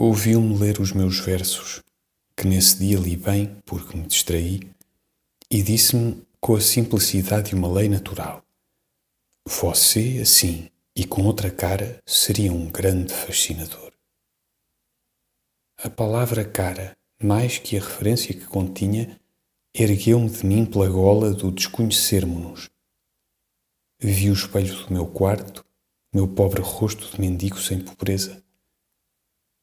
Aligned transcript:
ouviu-me 0.00 0.56
ler 0.56 0.78
os 0.78 0.92
meus 0.92 1.18
versos, 1.18 1.82
que 2.36 2.46
nesse 2.46 2.78
dia 2.78 2.96
li 2.96 3.16
bem 3.16 3.60
porque 3.66 3.96
me 3.96 4.06
distraí, 4.06 4.60
e 5.50 5.60
disse-me 5.60 6.22
com 6.40 6.54
a 6.54 6.60
simplicidade 6.60 7.50
de 7.50 7.56
uma 7.56 7.68
lei 7.68 7.88
natural: 7.88 8.44
Você, 9.44 10.20
assim 10.22 10.70
e 10.94 11.04
com 11.04 11.22
outra 11.24 11.50
cara, 11.50 12.00
seria 12.06 12.52
um 12.52 12.70
grande 12.70 13.12
fascinador. 13.12 13.92
A 15.82 15.90
palavra 15.90 16.44
cara, 16.44 16.96
mais 17.20 17.58
que 17.58 17.76
a 17.76 17.80
referência 17.80 18.34
que 18.34 18.46
continha, 18.46 19.18
ergueu-me 19.74 20.30
de 20.30 20.46
mim 20.46 20.64
pela 20.64 20.88
gola 20.88 21.32
do 21.32 21.50
desconhecermo-nos. 21.50 22.68
Vi 24.00 24.30
o 24.30 24.32
espelho 24.32 24.74
do 24.84 24.92
meu 24.92 25.06
quarto, 25.06 25.64
meu 26.12 26.28
pobre 26.28 26.62
rosto 26.62 27.10
de 27.10 27.20
mendigo 27.20 27.60
sem 27.60 27.80
pobreza 27.80 28.42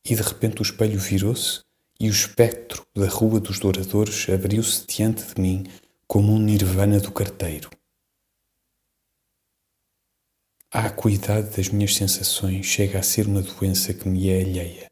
e 0.06 0.16
de 0.16 0.22
repente 0.22 0.62
o 0.62 0.64
espelho 0.64 1.00
virou-se 1.00 1.62
e 2.00 2.08
o 2.08 2.12
espectro 2.12 2.86
da 2.96 3.08
Rua 3.08 3.40
dos 3.40 3.60
Douradores 3.60 4.28
abriu-se 4.30 4.86
diante 4.86 5.34
de 5.34 5.42
mim 5.42 5.64
como 6.08 6.32
um 6.32 6.40
nirvana 6.40 7.00
do 7.00 7.12
carteiro. 7.12 7.70
A 10.72 10.88
acuidade 10.88 11.56
das 11.56 11.70
minhas 11.70 11.96
sensações 11.96 12.66
chega 12.66 13.00
a 13.00 13.04
ser 13.04 13.28
uma 13.28 13.42
doença 13.42 13.94
que 13.94 14.08
me 14.08 14.30
é 14.30 14.42
alheia. 14.42 14.92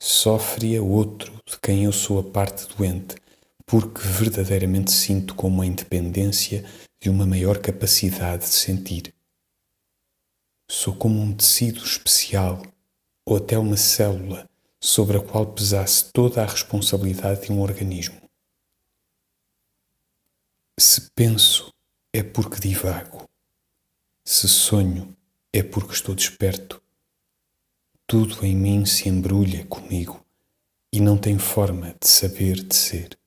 Sofre 0.00 0.76
a 0.76 0.82
outro 0.82 1.32
de 1.46 1.58
quem 1.58 1.84
eu 1.84 1.92
sou 1.92 2.18
a 2.18 2.22
parte 2.22 2.68
doente, 2.76 3.16
porque 3.64 4.00
verdadeiramente 4.02 4.92
sinto 4.92 5.34
como 5.34 5.62
a 5.62 5.66
independência 5.66 6.62
de 7.00 7.08
uma 7.08 7.26
maior 7.26 7.58
capacidade 7.58 8.44
de 8.44 8.50
sentir. 8.50 9.14
Sou 10.70 10.94
como 10.94 11.20
um 11.20 11.34
tecido 11.34 11.82
especial 11.82 12.62
ou 13.26 13.38
até 13.38 13.58
uma 13.58 13.76
célula 13.76 14.48
sobre 14.80 15.16
a 15.16 15.20
qual 15.20 15.44
pesasse 15.52 16.12
toda 16.12 16.42
a 16.42 16.46
responsabilidade 16.46 17.46
de 17.46 17.52
um 17.52 17.60
organismo. 17.60 18.20
Se 20.78 21.10
penso, 21.10 21.72
é 22.12 22.22
porque 22.22 22.60
divago. 22.60 23.28
Se 24.24 24.48
sonho, 24.48 25.16
é 25.52 25.62
porque 25.62 25.92
estou 25.92 26.14
desperto. 26.14 26.80
Tudo 28.06 28.46
em 28.46 28.54
mim 28.54 28.84
se 28.86 29.08
embrulha 29.08 29.66
comigo 29.66 30.24
e 30.92 31.00
não 31.00 31.18
tem 31.18 31.38
forma 31.38 31.96
de 32.00 32.06
saber 32.06 32.62
de 32.62 32.74
ser. 32.74 33.18